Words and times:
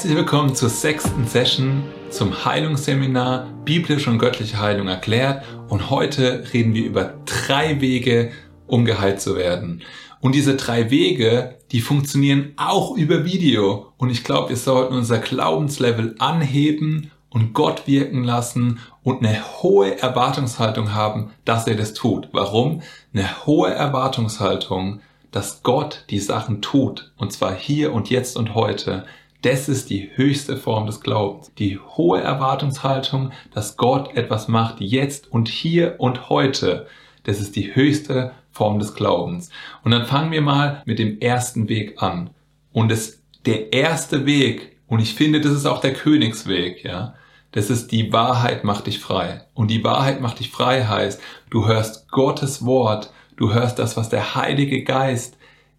Herzlich 0.00 0.16
willkommen 0.16 0.54
zur 0.54 0.70
sechsten 0.70 1.26
Session 1.26 1.82
zum 2.08 2.46
Heilungsseminar 2.46 3.48
Biblische 3.66 4.08
und 4.08 4.16
göttliche 4.18 4.58
Heilung 4.58 4.88
erklärt. 4.88 5.44
Und 5.68 5.90
heute 5.90 6.42
reden 6.54 6.72
wir 6.72 6.86
über 6.86 7.12
drei 7.26 7.82
Wege, 7.82 8.30
um 8.66 8.86
geheilt 8.86 9.20
zu 9.20 9.36
werden. 9.36 9.82
Und 10.22 10.34
diese 10.34 10.56
drei 10.56 10.90
Wege, 10.90 11.58
die 11.70 11.82
funktionieren 11.82 12.54
auch 12.56 12.96
über 12.96 13.26
Video. 13.26 13.92
Und 13.98 14.08
ich 14.08 14.24
glaube, 14.24 14.48
wir 14.48 14.56
sollten 14.56 14.94
unser 14.94 15.18
Glaubenslevel 15.18 16.14
anheben 16.18 17.10
und 17.28 17.52
Gott 17.52 17.86
wirken 17.86 18.24
lassen 18.24 18.78
und 19.02 19.22
eine 19.22 19.62
hohe 19.62 20.00
Erwartungshaltung 20.00 20.94
haben, 20.94 21.32
dass 21.44 21.66
er 21.66 21.74
das 21.74 21.92
tut. 21.92 22.30
Warum? 22.32 22.80
Eine 23.12 23.44
hohe 23.44 23.68
Erwartungshaltung, 23.68 25.00
dass 25.30 25.62
Gott 25.62 26.06
die 26.08 26.20
Sachen 26.20 26.62
tut. 26.62 27.12
Und 27.18 27.34
zwar 27.34 27.54
hier 27.54 27.92
und 27.92 28.08
jetzt 28.08 28.38
und 28.38 28.54
heute. 28.54 29.04
Das 29.42 29.68
ist 29.68 29.88
die 29.88 30.10
höchste 30.14 30.56
Form 30.56 30.86
des 30.86 31.00
Glaubens. 31.00 31.50
Die 31.58 31.78
hohe 31.78 32.20
Erwartungshaltung, 32.20 33.32
dass 33.54 33.76
Gott 33.76 34.14
etwas 34.14 34.48
macht 34.48 34.80
jetzt 34.80 35.32
und 35.32 35.48
hier 35.48 35.94
und 35.98 36.28
heute. 36.28 36.86
Das 37.24 37.40
ist 37.40 37.56
die 37.56 37.74
höchste 37.74 38.32
Form 38.50 38.78
des 38.78 38.94
Glaubens. 38.94 39.50
Und 39.82 39.92
dann 39.92 40.06
fangen 40.06 40.32
wir 40.32 40.42
mal 40.42 40.82
mit 40.84 40.98
dem 40.98 41.20
ersten 41.20 41.68
Weg 41.68 42.02
an. 42.02 42.30
Und 42.72 42.92
es, 42.92 43.22
der 43.46 43.72
erste 43.72 44.26
Weg, 44.26 44.76
und 44.86 45.00
ich 45.00 45.14
finde, 45.14 45.40
das 45.40 45.52
ist 45.52 45.66
auch 45.66 45.80
der 45.80 45.94
Königsweg, 45.94 46.84
ja. 46.84 47.14
Das 47.52 47.68
ist 47.68 47.90
die 47.90 48.12
Wahrheit 48.12 48.62
macht 48.62 48.86
dich 48.86 49.00
frei. 49.00 49.42
Und 49.54 49.70
die 49.70 49.82
Wahrheit 49.82 50.20
macht 50.20 50.38
dich 50.38 50.50
frei 50.50 50.84
heißt, 50.84 51.20
du 51.48 51.66
hörst 51.66 52.08
Gottes 52.10 52.64
Wort, 52.64 53.12
du 53.36 53.52
hörst 53.52 53.78
das, 53.78 53.96
was 53.96 54.08
der 54.08 54.34
Heilige 54.34 54.84
Geist 54.84 55.36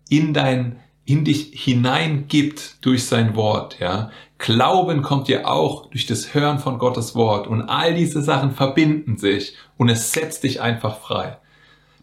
in 0.10 0.34
dein 0.34 0.80
in 1.12 1.26
dich 1.26 1.52
hineingibt 1.54 2.78
durch 2.86 3.04
sein 3.04 3.36
Wort, 3.36 3.80
ja. 3.80 4.12
Glauben 4.38 5.02
kommt 5.02 5.28
ja 5.28 5.46
auch 5.46 5.88
durch 5.88 6.06
das 6.06 6.34
Hören 6.34 6.58
von 6.58 6.80
Gottes 6.80 7.16
Wort 7.16 7.48
und 7.48 7.62
all 7.64 7.94
diese 7.94 8.22
Sachen 8.22 8.52
verbinden 8.52 9.18
sich 9.18 9.56
und 9.78 9.90
es 9.90 10.14
setzt 10.14 10.44
dich 10.44 10.62
einfach 10.62 11.00
frei. 11.00 11.38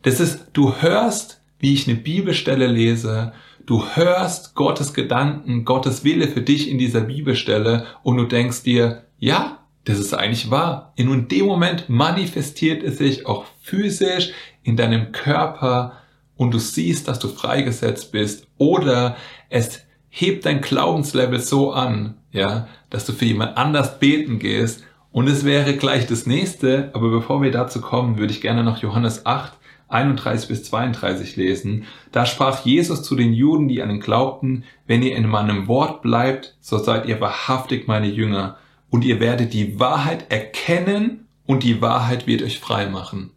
Das 0.03 0.21
ist, 0.21 0.49
du 0.53 0.75
hörst, 0.81 1.41
wie 1.59 1.73
ich 1.73 1.89
eine 1.89 1.97
Bibelstelle 1.97 2.67
lese, 2.67 3.33
du 3.65 3.83
hörst 3.95 4.55
Gottes 4.55 4.93
Gedanken, 4.93 5.65
Gottes 5.65 6.05
Wille 6.05 6.29
für 6.29 6.43
dich 6.43 6.71
in 6.71 6.77
dieser 6.79 7.01
Bibelstelle 7.01 7.87
und 8.03 8.19
du 8.19 8.25
denkst 8.25 8.63
dir, 8.63 9.05
ja, 9.19 9.59
das 9.85 9.99
ist 9.99 10.13
eigentlich 10.13 10.51
wahr. 10.51 10.93
In 10.97 11.29
dem 11.29 11.47
Moment 11.47 11.89
manifestiert 11.89 12.83
es 12.83 12.99
sich 12.99 13.27
auch 13.27 13.47
physisch 13.63 14.33
in 14.63 14.77
deinem 14.77 15.13
Körper 15.13 15.95
und 16.39 16.55
du 16.55 16.59
siehst, 16.59 17.09
dass 17.09 17.19
du 17.19 17.29
freigesetzt 17.29 18.13
bist 18.13 18.47
oder 18.57 19.17
es 19.51 19.83
hebt 20.09 20.47
dein 20.47 20.63
Glaubenslevel 20.63 21.41
so 21.41 21.73
an, 21.73 22.15
ja, 22.33 22.69
dass 22.89 23.05
du 23.05 23.13
für 23.13 23.27
jemand 23.27 23.59
anders 23.59 23.99
beten 23.99 24.39
gehst 24.39 24.85
und 25.13 25.29
es 25.29 25.45
wäre 25.45 25.77
gleich 25.77 26.07
das 26.07 26.27
nächste, 26.27 26.91
aber 26.95 27.11
bevor 27.11 27.43
wir 27.43 27.51
dazu 27.51 27.83
kommen, 27.83 28.19
würde 28.19 28.33
ich 28.33 28.41
gerne 28.41 28.65
noch 28.65 28.79
Johannes 28.79 29.27
8, 29.27 29.53
31 29.89 30.49
bis 30.49 30.65
32 30.65 31.37
lesen. 31.37 31.85
Da 32.13 32.25
sprach 32.25 32.65
Jesus 32.65 33.03
zu 33.03 33.17
den 33.17 33.33
Juden, 33.33 33.69
die 33.69 33.83
an 33.83 33.91
ihn 33.91 34.01
glaubten, 34.01 34.65
wenn 34.87 35.03
ihr 35.03 35.17
in 35.17 35.27
meinem 35.29 35.67
Wort 35.67 36.03
bleibt, 36.03 36.57
so 36.61 36.79
seid 36.79 37.07
ihr 37.07 37.21
wahrhaftig 37.21 37.89
meine 37.89 38.09
Jünger 38.09 38.59
und 38.91 39.05
ihr 39.05 39.19
werdet 39.19 39.55
die 39.55 39.81
Wahrheit 39.81 40.31
erkennen 40.31 41.27
und 41.47 41.65
die 41.65 41.83
Wahrheit 41.83 42.27
wird 42.27 42.43
euch 42.43 42.61
frei 42.61 42.87
machen. 42.87 43.33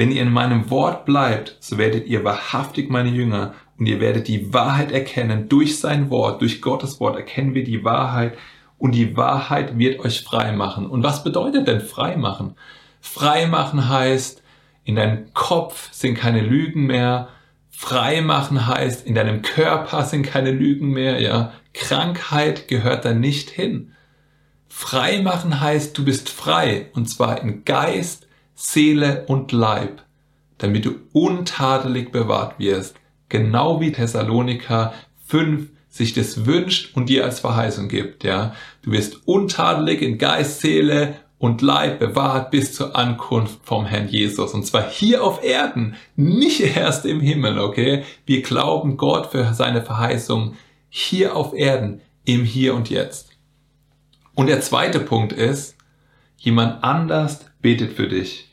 Wenn 0.00 0.12
ihr 0.12 0.22
in 0.22 0.32
meinem 0.32 0.70
Wort 0.70 1.04
bleibt, 1.04 1.58
so 1.60 1.76
werdet 1.76 2.06
ihr 2.06 2.24
wahrhaftig 2.24 2.88
meine 2.88 3.10
Jünger 3.10 3.52
und 3.76 3.84
ihr 3.84 4.00
werdet 4.00 4.28
die 4.28 4.50
Wahrheit 4.54 4.92
erkennen. 4.92 5.50
Durch 5.50 5.78
sein 5.78 6.08
Wort, 6.08 6.40
durch 6.40 6.62
Gottes 6.62 7.00
Wort 7.00 7.16
erkennen 7.16 7.52
wir 7.52 7.64
die 7.64 7.84
Wahrheit 7.84 8.32
und 8.78 8.94
die 8.94 9.14
Wahrheit 9.18 9.76
wird 9.76 10.00
euch 10.00 10.22
frei 10.22 10.52
machen. 10.52 10.86
Und 10.86 11.02
was 11.02 11.22
bedeutet 11.22 11.68
denn 11.68 11.82
frei 11.82 12.16
machen? 12.16 12.54
Frei 13.02 13.44
machen 13.44 13.90
heißt, 13.90 14.42
in 14.84 14.96
deinem 14.96 15.34
Kopf 15.34 15.92
sind 15.92 16.14
keine 16.14 16.40
Lügen 16.40 16.86
mehr. 16.86 17.28
Frei 17.68 18.22
machen 18.22 18.66
heißt, 18.66 19.06
in 19.06 19.14
deinem 19.14 19.42
Körper 19.42 20.04
sind 20.06 20.22
keine 20.22 20.50
Lügen 20.50 20.92
mehr, 20.92 21.20
ja. 21.20 21.52
Krankheit 21.74 22.68
gehört 22.68 23.04
da 23.04 23.12
nicht 23.12 23.50
hin. 23.50 23.92
Frei 24.66 25.20
machen 25.20 25.60
heißt, 25.60 25.98
du 25.98 26.06
bist 26.06 26.30
frei 26.30 26.86
und 26.94 27.10
zwar 27.10 27.42
in 27.42 27.66
Geist, 27.66 28.28
Seele 28.60 29.24
und 29.26 29.52
Leib, 29.52 30.02
damit 30.58 30.84
du 30.84 30.96
untadelig 31.12 32.12
bewahrt 32.12 32.58
wirst, 32.58 32.94
genau 33.30 33.80
wie 33.80 33.90
Thessaloniker 33.90 34.92
5 35.26 35.70
sich 35.88 36.12
das 36.12 36.44
wünscht 36.44 36.94
und 36.94 37.08
dir 37.08 37.24
als 37.24 37.40
Verheißung 37.40 37.88
gibt, 37.88 38.22
ja. 38.22 38.54
Du 38.82 38.92
wirst 38.92 39.26
untadelig 39.26 40.02
in 40.02 40.18
Geist, 40.18 40.60
Seele 40.60 41.16
und 41.38 41.62
Leib 41.62 42.00
bewahrt 42.00 42.50
bis 42.50 42.74
zur 42.74 42.94
Ankunft 42.96 43.60
vom 43.62 43.86
Herrn 43.86 44.08
Jesus. 44.08 44.52
Und 44.52 44.66
zwar 44.66 44.88
hier 44.88 45.24
auf 45.24 45.42
Erden, 45.42 45.96
nicht 46.14 46.60
erst 46.60 47.06
im 47.06 47.20
Himmel, 47.20 47.58
okay? 47.58 48.04
Wir 48.26 48.42
glauben 48.42 48.98
Gott 48.98 49.28
für 49.32 49.54
seine 49.54 49.80
Verheißung 49.80 50.54
hier 50.90 51.34
auf 51.34 51.54
Erden, 51.54 52.02
im 52.26 52.44
Hier 52.44 52.74
und 52.74 52.90
Jetzt. 52.90 53.30
Und 54.34 54.48
der 54.48 54.60
zweite 54.60 55.00
Punkt 55.00 55.32
ist, 55.32 55.76
jemand 56.36 56.84
anders 56.84 57.46
betet 57.62 57.94
für 57.94 58.06
dich. 58.06 58.49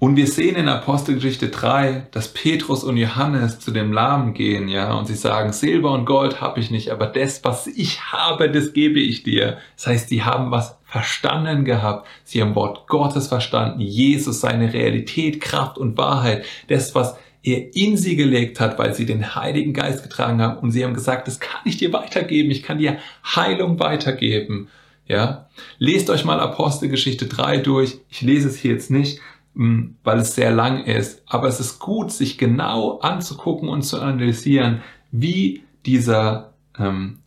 Und 0.00 0.14
wir 0.14 0.28
sehen 0.28 0.54
in 0.54 0.68
Apostelgeschichte 0.68 1.48
3, 1.48 2.06
dass 2.12 2.32
Petrus 2.32 2.84
und 2.84 2.96
Johannes 2.96 3.58
zu 3.58 3.72
dem 3.72 3.92
Lahmen 3.92 4.32
gehen, 4.32 4.68
ja, 4.68 4.92
und 4.94 5.06
sie 5.06 5.16
sagen, 5.16 5.52
Silber 5.52 5.90
und 5.90 6.04
Gold 6.04 6.40
habe 6.40 6.60
ich 6.60 6.70
nicht, 6.70 6.90
aber 6.90 7.06
das, 7.06 7.42
was 7.42 7.66
ich 7.66 8.00
habe, 8.12 8.48
das 8.48 8.72
gebe 8.72 9.00
ich 9.00 9.24
dir. 9.24 9.58
Das 9.74 9.88
heißt, 9.88 10.08
sie 10.08 10.22
haben 10.22 10.52
was 10.52 10.78
verstanden 10.84 11.64
gehabt. 11.64 12.06
Sie 12.22 12.40
haben 12.40 12.54
Wort 12.54 12.86
Gottes 12.86 13.26
verstanden, 13.26 13.80
Jesus, 13.80 14.40
seine 14.40 14.72
Realität, 14.72 15.40
Kraft 15.40 15.78
und 15.78 15.98
Wahrheit, 15.98 16.44
das, 16.68 16.94
was 16.94 17.16
er 17.42 17.74
in 17.74 17.96
sie 17.96 18.14
gelegt 18.14 18.60
hat, 18.60 18.78
weil 18.78 18.94
sie 18.94 19.04
den 19.04 19.34
Heiligen 19.34 19.72
Geist 19.72 20.04
getragen 20.04 20.40
haben 20.40 20.58
und 20.58 20.70
sie 20.70 20.84
haben 20.84 20.94
gesagt, 20.94 21.26
das 21.26 21.40
kann 21.40 21.60
ich 21.64 21.76
dir 21.76 21.92
weitergeben, 21.92 22.50
ich 22.50 22.62
kann 22.62 22.78
dir 22.78 22.98
Heilung 23.24 23.80
weitergeben. 23.80 24.68
Ja, 25.06 25.48
lest 25.78 26.10
euch 26.10 26.24
mal 26.24 26.38
Apostelgeschichte 26.38 27.26
3 27.26 27.58
durch. 27.58 27.98
Ich 28.10 28.20
lese 28.20 28.48
es 28.48 28.58
hier 28.58 28.72
jetzt 28.72 28.90
nicht, 28.90 29.20
weil 29.54 30.18
es 30.18 30.34
sehr 30.34 30.52
lang 30.52 30.84
ist. 30.84 31.22
Aber 31.26 31.48
es 31.48 31.58
ist 31.58 31.80
gut, 31.80 32.12
sich 32.12 32.38
genau 32.38 32.98
anzugucken 33.00 33.68
und 33.68 33.82
zu 33.82 34.00
analysieren, 34.00 34.82
wie 35.10 35.64
dieser, 35.84 36.54
ähm, 36.78 37.18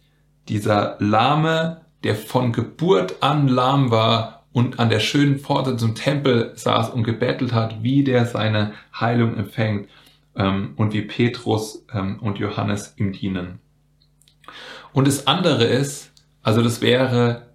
dieser 0.48 0.96
Lahme, 1.00 1.82
der 2.04 2.16
von 2.16 2.54
Geburt 2.54 3.22
an 3.22 3.48
lahm 3.48 3.92
war 3.92 4.46
und 4.54 4.80
an 4.80 4.90
der 4.90 5.00
schönen 5.00 5.40
Pforte 5.40 5.76
zum 5.78 5.94
Tempel 5.94 6.54
saß 6.56 6.92
und 6.92 7.04
gebettelt 7.04 7.54
hat, 7.54 7.84
wie 7.84 8.04
der 8.04 8.26
seine 8.26 8.74
Heilung 8.98 9.36
empfängt 9.36 9.90
ähm, 10.36 10.74
und 10.78 10.94
wie 10.94 11.02
Petrus 11.02 11.86
ähm, 11.94 12.20
und 12.20 12.40
Johannes 12.40 12.94
ihm 12.98 13.12
dienen. 13.12 13.60
Und 14.94 15.08
das 15.08 15.28
andere 15.28 15.66
ist, 15.66 16.14
also 16.44 16.62
das 16.62 16.82
wäre, 16.82 17.50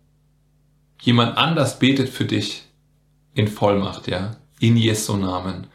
jemand 1.00 1.37
anders 1.38 1.78
betet 1.78 2.09
für 2.09 2.25
dich 2.25 2.65
in 3.34 3.48
Vollmacht, 3.48 4.06
ja 4.06 4.37
in 4.61 4.77
Jesu 4.77 5.17
Namen. 5.17 5.67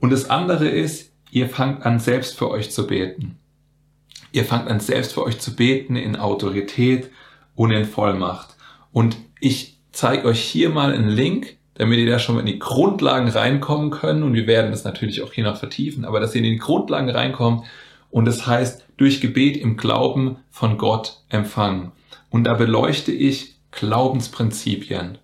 Und 0.00 0.10
das 0.10 0.30
andere 0.30 0.68
ist, 0.68 1.12
ihr 1.30 1.48
fangt 1.48 1.84
an 1.84 1.98
selbst 1.98 2.36
für 2.36 2.50
euch 2.50 2.70
zu 2.70 2.86
beten. 2.86 3.38
Ihr 4.32 4.44
fangt 4.44 4.68
an 4.68 4.80
selbst 4.80 5.14
für 5.14 5.22
euch 5.22 5.38
zu 5.38 5.54
beten 5.54 5.96
in 5.96 6.16
Autorität 6.16 7.10
und 7.54 7.70
in 7.70 7.84
Vollmacht. 7.84 8.56
Und 8.92 9.16
ich 9.40 9.78
zeige 9.92 10.26
euch 10.26 10.40
hier 10.40 10.70
mal 10.70 10.92
einen 10.92 11.08
Link, 11.08 11.56
damit 11.74 11.98
ihr 11.98 12.10
da 12.10 12.18
schon 12.18 12.36
mal 12.36 12.40
in 12.40 12.46
die 12.46 12.58
Grundlagen 12.58 13.28
reinkommen 13.28 13.90
könnt. 13.90 14.22
Und 14.22 14.34
wir 14.34 14.46
werden 14.46 14.70
das 14.70 14.84
natürlich 14.84 15.22
auch 15.22 15.32
hier 15.32 15.44
noch 15.44 15.56
vertiefen, 15.56 16.04
aber 16.04 16.20
dass 16.20 16.34
ihr 16.34 16.42
in 16.42 16.50
die 16.50 16.58
Grundlagen 16.58 17.10
reinkommt. 17.10 17.64
Und 18.10 18.26
das 18.26 18.46
heißt, 18.46 18.84
durch 18.96 19.20
Gebet 19.20 19.56
im 19.56 19.76
Glauben 19.76 20.36
von 20.50 20.78
Gott 20.78 21.22
empfangen. 21.28 21.92
Und 22.30 22.44
da 22.44 22.54
beleuchte 22.54 23.12
ich 23.12 23.56
Glaubensprinzipien. 23.72 25.18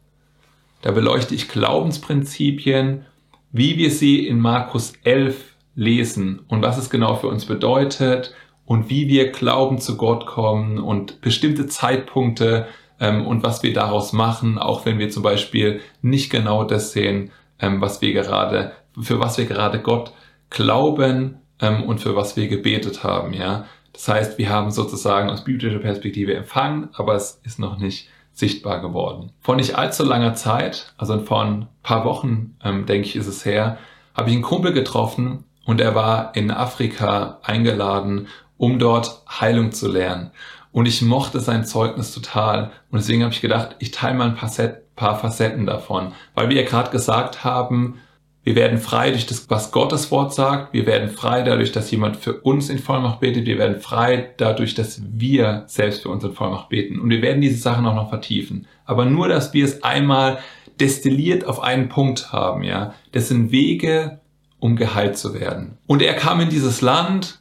Da 0.82 0.92
beleuchte 0.92 1.34
ich 1.34 1.48
Glaubensprinzipien, 1.48 3.04
wie 3.52 3.76
wir 3.76 3.90
sie 3.90 4.26
in 4.26 4.38
Markus 4.38 4.94
11 5.04 5.56
lesen 5.74 6.40
und 6.48 6.62
was 6.62 6.78
es 6.78 6.90
genau 6.90 7.16
für 7.16 7.28
uns 7.28 7.44
bedeutet 7.46 8.34
und 8.64 8.88
wie 8.88 9.08
wir 9.08 9.32
Glauben 9.32 9.78
zu 9.78 9.96
Gott 9.96 10.26
kommen 10.26 10.78
und 10.78 11.20
bestimmte 11.20 11.66
Zeitpunkte 11.66 12.66
ähm, 12.98 13.26
und 13.26 13.42
was 13.42 13.62
wir 13.62 13.72
daraus 13.72 14.12
machen, 14.12 14.58
auch 14.58 14.86
wenn 14.86 14.98
wir 14.98 15.10
zum 15.10 15.22
Beispiel 15.22 15.80
nicht 16.02 16.30
genau 16.30 16.64
das 16.64 16.92
sehen, 16.92 17.32
ähm, 17.58 17.80
was 17.80 18.00
wir 18.00 18.12
gerade, 18.12 18.72
für 19.00 19.20
was 19.20 19.38
wir 19.38 19.46
gerade 19.46 19.80
Gott 19.80 20.12
glauben 20.50 21.38
ähm, 21.60 21.82
und 21.82 21.98
für 22.00 22.16
was 22.16 22.36
wir 22.36 22.48
gebetet 22.48 23.04
haben, 23.04 23.32
ja. 23.32 23.66
Das 23.92 24.06
heißt, 24.08 24.38
wir 24.38 24.48
haben 24.48 24.70
sozusagen 24.70 25.30
aus 25.30 25.44
biblischer 25.44 25.80
Perspektive 25.80 26.34
empfangen, 26.34 26.90
aber 26.92 27.16
es 27.16 27.40
ist 27.44 27.58
noch 27.58 27.76
nicht 27.76 28.08
sichtbar 28.40 28.80
geworden. 28.80 29.32
Vor 29.40 29.54
nicht 29.54 29.76
allzu 29.76 30.04
langer 30.04 30.34
Zeit, 30.34 30.92
also 30.98 31.20
vor 31.20 31.42
ein 31.42 31.68
paar 31.82 32.04
Wochen, 32.04 32.56
ähm, 32.64 32.86
denke 32.86 33.06
ich, 33.06 33.14
ist 33.14 33.28
es 33.28 33.44
her, 33.44 33.78
habe 34.14 34.30
ich 34.30 34.34
einen 34.34 34.42
Kumpel 34.42 34.72
getroffen 34.72 35.44
und 35.64 35.80
er 35.80 35.94
war 35.94 36.34
in 36.34 36.50
Afrika 36.50 37.38
eingeladen, 37.42 38.26
um 38.56 38.78
dort 38.78 39.22
Heilung 39.40 39.70
zu 39.70 39.88
lernen. 39.88 40.32
Und 40.72 40.86
ich 40.86 41.02
mochte 41.02 41.40
sein 41.40 41.64
Zeugnis 41.64 42.12
total. 42.12 42.70
Und 42.90 42.98
deswegen 42.98 43.22
habe 43.22 43.32
ich 43.32 43.40
gedacht, 43.40 43.76
ich 43.78 43.90
teile 43.90 44.16
mal 44.16 44.28
ein 44.28 44.36
paar, 44.36 44.48
Set, 44.48 44.94
paar 44.94 45.18
Facetten 45.18 45.66
davon. 45.66 46.12
Weil 46.34 46.48
wir 46.48 46.62
ja 46.62 46.68
gerade 46.68 46.90
gesagt 46.90 47.44
haben, 47.44 48.00
wir 48.42 48.54
werden 48.54 48.78
frei 48.78 49.10
durch 49.10 49.26
das, 49.26 49.50
was 49.50 49.70
Gottes 49.70 50.10
Wort 50.10 50.32
sagt. 50.32 50.72
Wir 50.72 50.86
werden 50.86 51.10
frei 51.10 51.42
dadurch, 51.42 51.72
dass 51.72 51.90
jemand 51.90 52.16
für 52.16 52.40
uns 52.40 52.70
in 52.70 52.78
Vollmacht 52.78 53.20
betet. 53.20 53.44
Wir 53.44 53.58
werden 53.58 53.80
frei 53.80 54.30
dadurch, 54.38 54.74
dass 54.74 55.02
wir 55.12 55.64
selbst 55.66 56.02
für 56.02 56.08
uns 56.08 56.24
in 56.24 56.32
Vollmacht 56.32 56.70
beten. 56.70 56.98
Und 56.98 57.10
wir 57.10 57.20
werden 57.20 57.42
diese 57.42 57.58
Sachen 57.58 57.84
auch 57.84 57.94
noch 57.94 58.08
vertiefen. 58.08 58.66
Aber 58.86 59.04
nur, 59.04 59.28
dass 59.28 59.52
wir 59.52 59.64
es 59.64 59.82
einmal 59.82 60.38
destilliert 60.80 61.44
auf 61.44 61.60
einen 61.60 61.90
Punkt 61.90 62.32
haben, 62.32 62.62
ja. 62.62 62.94
Das 63.12 63.28
sind 63.28 63.52
Wege, 63.52 64.20
um 64.58 64.76
geheilt 64.76 65.18
zu 65.18 65.34
werden. 65.34 65.76
Und 65.86 66.00
er 66.00 66.14
kam 66.14 66.40
in 66.40 66.48
dieses 66.48 66.80
Land 66.80 67.40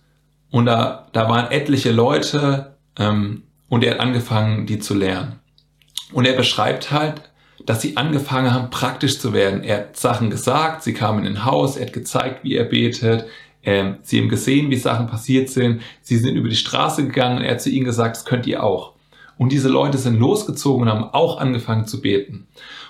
und 0.52 0.66
da, 0.66 1.08
da 1.14 1.30
waren 1.30 1.50
etliche 1.50 1.92
Leute 1.92 2.76
ähm, 2.98 3.44
und 3.70 3.86
er 3.86 3.94
hat 3.94 4.00
angefangen, 4.02 4.66
die 4.66 4.80
zu 4.80 4.96
lernen. 4.96 5.40
Und 6.12 6.26
er 6.26 6.34
beschreibt 6.34 6.92
halt, 6.92 7.29
dass 7.66 7.82
sie 7.82 7.98
angefangen 7.98 8.54
haben, 8.54 8.70
praktisch 8.70 9.20
zu 9.20 9.34
werden. 9.34 9.64
Er 9.64 9.78
hat 9.78 9.98
Sachen 9.98 10.30
gesagt, 10.30 10.84
sie 10.84 10.94
kamen 10.94 11.26
in 11.26 11.36
ein 11.36 11.46
Haus, 11.46 11.78
er 11.78 11.88
hat 11.88 11.94
gezeigt, 11.94 12.44
wie 12.44 12.56
er 12.56 12.66
betet, 12.66 13.26
ähm, 13.64 13.98
sie 14.02 14.20
haben 14.20 14.30
gesehen, 14.30 14.70
wie 14.70 14.78
Sachen 14.78 15.08
passiert 15.08 15.50
sind, 15.50 15.82
sie 16.02 16.18
sind 16.18 16.36
über 16.36 16.50
die 16.50 16.56
Straße 16.56 17.06
gegangen 17.06 17.40
und 17.40 17.44
er 17.44 17.52
hat 17.52 17.62
zu 17.62 17.70
ihnen 17.70 17.86
gesagt, 17.86 18.16
das 18.16 18.26
könnt 18.26 18.48
ihr 18.48 18.64
auch. 18.64 18.94
Und 19.40 19.54
diese 19.54 19.70
Leute 19.70 19.98
sind 19.98 20.20
losgezogen 20.20 20.82
und 20.82 20.90
haben 20.90 21.14
auch 21.14 21.40
angefangen 21.40 21.88
zu 21.88 22.02
beten. 22.02 22.48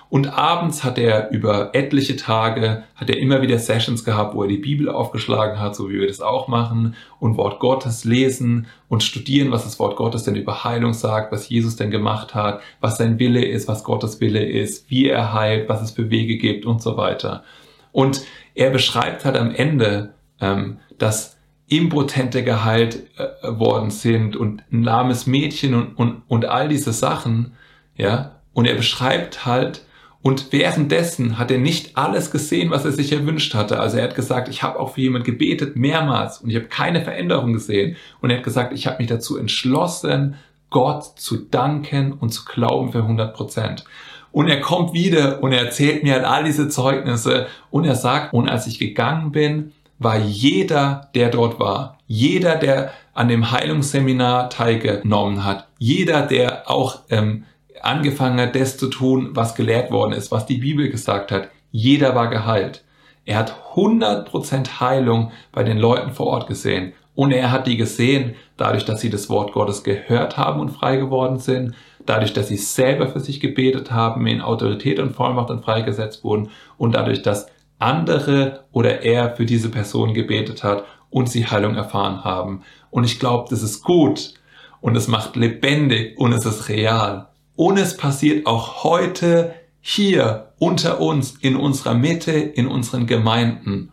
Und 0.08 0.36
abends 0.36 0.82
hat 0.82 0.98
er 0.98 1.30
über 1.30 1.76
etliche 1.76 2.16
Tage, 2.16 2.82
hat 2.96 3.08
er 3.08 3.18
immer 3.18 3.40
wieder 3.40 3.56
Sessions 3.60 4.04
gehabt, 4.04 4.34
wo 4.34 4.42
er 4.42 4.48
die 4.48 4.56
Bibel 4.56 4.88
aufgeschlagen 4.88 5.60
hat, 5.60 5.76
so 5.76 5.88
wie 5.88 6.00
wir 6.00 6.08
das 6.08 6.20
auch 6.20 6.48
machen, 6.48 6.96
und 7.20 7.36
Wort 7.36 7.60
Gottes 7.60 8.04
lesen 8.04 8.66
und 8.88 9.04
studieren, 9.04 9.52
was 9.52 9.62
das 9.62 9.78
Wort 9.78 9.94
Gottes 9.94 10.24
denn 10.24 10.34
über 10.34 10.64
Heilung 10.64 10.92
sagt, 10.92 11.30
was 11.30 11.48
Jesus 11.48 11.76
denn 11.76 11.92
gemacht 11.92 12.34
hat, 12.34 12.62
was 12.80 12.98
sein 12.98 13.20
Wille 13.20 13.44
ist, 13.44 13.68
was 13.68 13.84
Gottes 13.84 14.20
Wille 14.20 14.44
ist, 14.44 14.90
wie 14.90 15.08
er 15.08 15.32
heilt, 15.32 15.68
was 15.68 15.80
es 15.82 15.92
für 15.92 16.10
Wege 16.10 16.36
gibt 16.36 16.66
und 16.66 16.82
so 16.82 16.96
weiter. 16.96 17.44
Und 17.92 18.22
er 18.56 18.70
beschreibt 18.70 19.24
halt 19.24 19.36
am 19.36 19.54
Ende, 19.54 20.14
ähm, 20.40 20.78
dass 20.98 21.36
Impotente 21.70 22.44
geheilt 22.44 23.06
äh, 23.16 23.58
worden 23.58 23.90
sind 23.90 24.36
und 24.36 24.62
ein 24.70 24.82
lahmes 24.82 25.26
Mädchen 25.26 25.74
und, 25.74 25.94
und, 25.94 26.22
und 26.28 26.44
all 26.44 26.68
diese 26.68 26.92
Sachen, 26.92 27.52
ja. 27.96 28.36
Und 28.52 28.66
er 28.66 28.74
beschreibt 28.74 29.46
halt, 29.46 29.86
und 30.22 30.52
währenddessen 30.52 31.38
hat 31.38 31.50
er 31.50 31.58
nicht 31.58 31.96
alles 31.96 32.30
gesehen, 32.30 32.70
was 32.70 32.84
er 32.84 32.92
sich 32.92 33.12
erwünscht 33.12 33.54
hatte. 33.54 33.80
Also 33.80 33.96
er 33.96 34.04
hat 34.04 34.16
gesagt, 34.16 34.48
ich 34.48 34.62
habe 34.62 34.78
auch 34.78 34.94
für 34.94 35.00
jemand 35.00 35.24
gebetet, 35.24 35.76
mehrmals, 35.76 36.38
und 36.38 36.50
ich 36.50 36.56
habe 36.56 36.66
keine 36.66 37.02
Veränderung 37.02 37.54
gesehen. 37.54 37.96
Und 38.20 38.30
er 38.30 38.38
hat 38.38 38.44
gesagt, 38.44 38.74
ich 38.74 38.86
habe 38.86 38.98
mich 38.98 39.06
dazu 39.06 39.38
entschlossen, 39.38 40.34
Gott 40.68 41.18
zu 41.18 41.36
danken 41.36 42.12
und 42.12 42.30
zu 42.30 42.44
glauben 42.44 42.92
für 42.92 42.98
100 42.98 43.34
Prozent. 43.34 43.84
Und 44.32 44.48
er 44.48 44.60
kommt 44.60 44.92
wieder 44.92 45.42
und 45.42 45.52
er 45.52 45.64
erzählt 45.64 46.02
mir 46.02 46.14
halt 46.14 46.24
all 46.24 46.44
diese 46.44 46.68
Zeugnisse 46.68 47.46
und 47.70 47.84
er 47.84 47.96
sagt, 47.96 48.34
und 48.34 48.48
als 48.48 48.66
ich 48.66 48.78
gegangen 48.78 49.32
bin, 49.32 49.72
war 50.00 50.18
jeder, 50.18 51.10
der 51.14 51.28
dort 51.28 51.60
war, 51.60 51.98
jeder, 52.06 52.56
der 52.56 52.90
an 53.12 53.28
dem 53.28 53.52
Heilungsseminar 53.52 54.50
teilgenommen 54.50 55.44
hat, 55.44 55.68
jeder, 55.78 56.22
der 56.22 56.68
auch 56.68 57.00
ähm, 57.10 57.44
angefangen 57.82 58.40
hat, 58.40 58.56
das 58.56 58.78
zu 58.78 58.88
tun, 58.88 59.30
was 59.34 59.54
gelehrt 59.54 59.92
worden 59.92 60.12
ist, 60.12 60.32
was 60.32 60.46
die 60.46 60.56
Bibel 60.56 60.88
gesagt 60.88 61.30
hat. 61.30 61.50
Jeder 61.70 62.14
war 62.14 62.28
geheilt. 62.28 62.82
Er 63.26 63.38
hat 63.38 63.54
100% 63.74 64.80
Heilung 64.80 65.30
bei 65.52 65.62
den 65.62 65.78
Leuten 65.78 66.12
vor 66.12 66.26
Ort 66.26 66.48
gesehen. 66.48 66.94
Und 67.14 67.32
er 67.32 67.50
hat 67.50 67.66
die 67.66 67.76
gesehen, 67.76 68.34
dadurch, 68.56 68.84
dass 68.86 69.00
sie 69.00 69.10
das 69.10 69.28
Wort 69.28 69.52
Gottes 69.52 69.84
gehört 69.84 70.38
haben 70.38 70.60
und 70.60 70.70
frei 70.70 70.96
geworden 70.96 71.38
sind, 71.38 71.74
dadurch, 72.06 72.32
dass 72.32 72.48
sie 72.48 72.56
selber 72.56 73.08
für 73.08 73.20
sich 73.20 73.40
gebetet 73.40 73.90
haben, 73.90 74.26
in 74.26 74.40
Autorität 74.40 74.98
und 74.98 75.14
Vollmacht 75.14 75.50
und 75.50 75.62
freigesetzt 75.62 76.24
wurden 76.24 76.50
und 76.78 76.94
dadurch, 76.94 77.20
dass 77.22 77.48
andere 77.80 78.64
oder 78.72 79.02
er 79.02 79.36
für 79.36 79.46
diese 79.46 79.68
Person 79.68 80.14
gebetet 80.14 80.62
hat 80.62 80.84
und 81.10 81.28
sie 81.28 81.46
Heilung 81.46 81.74
erfahren 81.74 82.24
haben. 82.24 82.62
Und 82.90 83.04
ich 83.04 83.18
glaube, 83.18 83.48
das 83.50 83.62
ist 83.62 83.82
gut 83.82 84.34
und 84.80 84.96
es 84.96 85.08
macht 85.08 85.36
lebendig 85.36 86.18
und 86.18 86.32
es 86.32 86.46
ist 86.46 86.68
real. 86.68 87.28
Und 87.56 87.76
es 87.78 87.96
passiert 87.96 88.46
auch 88.46 88.84
heute 88.84 89.54
hier 89.80 90.52
unter 90.58 91.00
uns, 91.00 91.36
in 91.40 91.56
unserer 91.56 91.94
Mitte, 91.94 92.32
in 92.32 92.66
unseren 92.66 93.06
Gemeinden, 93.06 93.92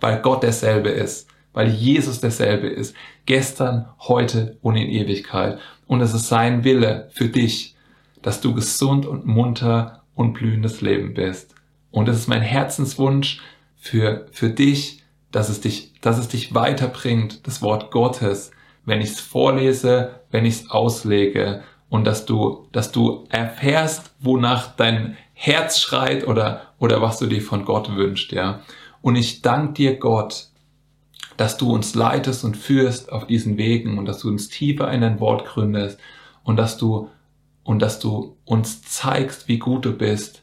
weil 0.00 0.20
Gott 0.20 0.42
derselbe 0.42 0.90
ist, 0.90 1.28
weil 1.52 1.68
Jesus 1.68 2.20
derselbe 2.20 2.68
ist, 2.68 2.94
gestern, 3.26 3.86
heute 4.00 4.58
und 4.62 4.76
in 4.76 4.88
Ewigkeit. 4.88 5.58
Und 5.86 6.00
es 6.00 6.14
ist 6.14 6.28
sein 6.28 6.64
Wille 6.64 7.10
für 7.12 7.28
dich, 7.28 7.76
dass 8.22 8.40
du 8.40 8.54
gesund 8.54 9.06
und 9.06 9.26
munter 9.26 10.02
und 10.14 10.34
blühendes 10.34 10.80
Leben 10.80 11.14
bist. 11.14 11.54
Und 11.92 12.08
es 12.08 12.16
ist 12.16 12.26
mein 12.26 12.42
Herzenswunsch 12.42 13.40
für, 13.76 14.26
für 14.32 14.50
dich, 14.50 15.02
dass 15.30 15.48
es 15.48 15.60
dich, 15.60 15.92
dass 16.00 16.18
es 16.18 16.26
dich 16.26 16.54
weiterbringt, 16.54 17.46
das 17.46 17.62
Wort 17.62 17.92
Gottes, 17.92 18.50
wenn 18.84 19.00
ich 19.00 19.10
es 19.10 19.20
vorlese, 19.20 20.20
wenn 20.32 20.44
ich 20.44 20.54
es 20.54 20.70
auslege 20.70 21.62
und 21.88 22.04
dass 22.04 22.26
du, 22.26 22.66
dass 22.72 22.90
du 22.90 23.26
erfährst, 23.28 24.14
wonach 24.18 24.74
dein 24.74 25.16
Herz 25.34 25.78
schreit 25.78 26.26
oder, 26.26 26.72
oder 26.78 27.00
was 27.02 27.18
du 27.18 27.26
dir 27.26 27.42
von 27.42 27.64
Gott 27.64 27.94
wünschst, 27.94 28.32
ja. 28.32 28.60
Und 29.02 29.16
ich 29.16 29.42
danke 29.42 29.74
dir, 29.74 29.96
Gott, 29.98 30.48
dass 31.36 31.56
du 31.56 31.72
uns 31.72 31.94
leitest 31.94 32.44
und 32.44 32.56
führst 32.56 33.10
auf 33.12 33.26
diesen 33.26 33.56
Wegen 33.58 33.98
und 33.98 34.06
dass 34.06 34.20
du 34.20 34.28
uns 34.28 34.48
tiefer 34.48 34.90
in 34.92 35.00
dein 35.00 35.20
Wort 35.20 35.44
gründest 35.44 35.98
und 36.44 36.56
dass 36.56 36.76
du, 36.76 37.10
und 37.64 37.82
dass 37.82 37.98
du 37.98 38.36
uns 38.44 38.82
zeigst, 38.82 39.48
wie 39.48 39.58
gut 39.58 39.84
du 39.84 39.92
bist 39.92 40.41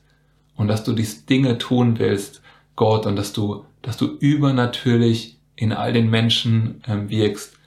und 0.59 0.67
dass 0.67 0.83
du 0.83 0.91
diese 0.91 1.25
Dinge 1.25 1.57
tun 1.57 1.99
willst, 1.99 2.41
Gott, 2.75 3.05
und 3.05 3.15
dass 3.15 3.31
du, 3.31 3.63
dass 3.81 3.95
du 3.95 4.07
übernatürlich 4.07 5.39
in 5.55 5.71
all 5.71 5.93
den 5.93 6.09
Menschen 6.09 6.83
ähm, 6.85 7.09
wirkst, 7.09 7.57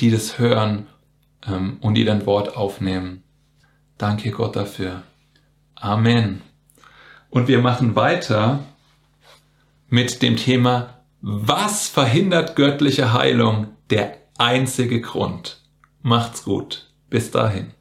die 0.00 0.10
das 0.10 0.36
hören 0.36 0.88
ähm, 1.46 1.76
und 1.80 1.94
die 1.94 2.04
dein 2.04 2.26
Wort 2.26 2.56
aufnehmen. 2.56 3.22
Danke 3.96 4.32
Gott 4.32 4.56
dafür. 4.56 5.04
Amen. 5.76 6.42
Und 7.30 7.46
wir 7.46 7.60
machen 7.60 7.94
weiter 7.94 8.64
mit 9.88 10.20
dem 10.20 10.36
Thema, 10.36 10.94
was 11.20 11.86
verhindert 11.86 12.56
göttliche 12.56 13.12
Heilung? 13.12 13.68
Der 13.90 14.16
einzige 14.36 15.00
Grund. 15.00 15.62
Macht's 16.02 16.42
gut. 16.42 16.90
Bis 17.08 17.30
dahin. 17.30 17.75